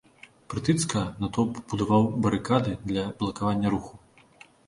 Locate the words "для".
2.93-3.03